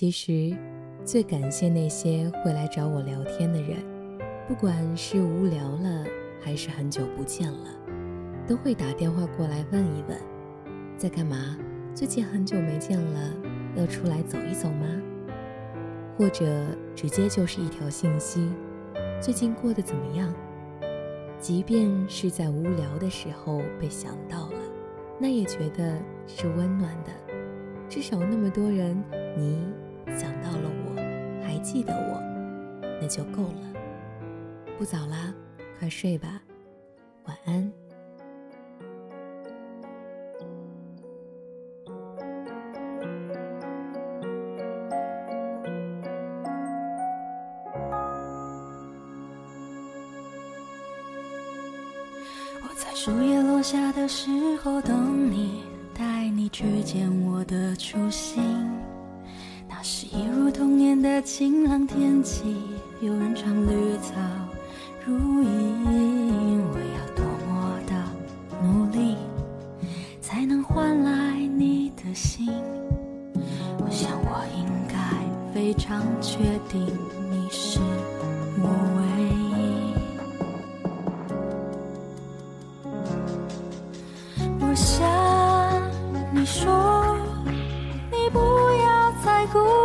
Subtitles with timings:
[0.00, 0.56] 其实，
[1.04, 3.78] 最感谢那些会来找我聊天的人，
[4.46, 6.04] 不管是无聊了，
[6.40, 7.66] 还是很久不见了，
[8.46, 10.16] 都会打电话过来问一问，
[10.96, 11.58] 在干嘛？
[11.96, 13.34] 最近很久没见了，
[13.74, 14.86] 要出来走一走吗？
[16.16, 16.46] 或者
[16.94, 18.52] 直接就是一条信息，
[19.20, 20.32] 最近过得怎么样？
[21.40, 24.60] 即便是在无聊的时候被想到了，
[25.18, 27.10] 那也觉得是温暖的，
[27.88, 28.96] 至少那么多人，
[29.36, 29.58] 你。
[30.18, 30.96] 想到了我，
[31.46, 32.20] 还记得我，
[33.00, 33.72] 那就够了。
[34.76, 35.32] 不早啦，
[35.78, 36.42] 快睡吧，
[37.26, 37.72] 晚安。
[52.60, 55.62] 我在树叶落下的时候等你，
[55.94, 58.42] 带你去见我的初心。
[59.80, 62.56] 那是一如童年的晴朗天气，
[63.00, 64.12] 有人唱绿草
[65.06, 66.64] 如茵。
[66.72, 67.94] 我要多么的
[68.60, 69.16] 努力，
[70.20, 72.48] 才能换来你的心？
[73.78, 76.84] 我想我应该非常确定
[89.52, 89.77] go.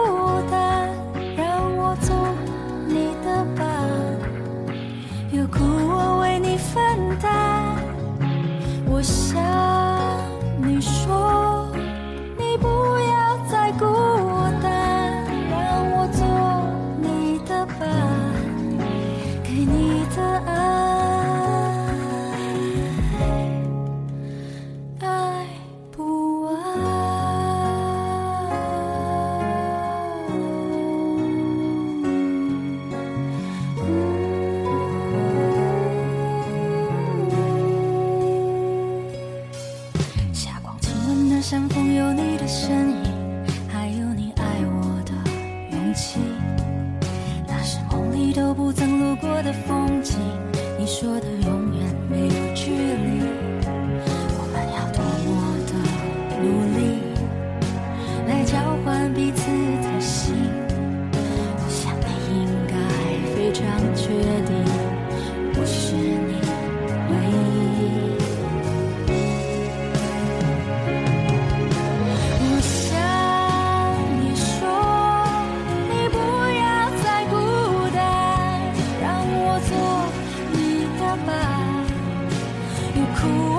[83.23, 83.52] cool.